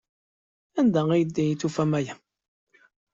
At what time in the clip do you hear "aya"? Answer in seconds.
1.99-2.13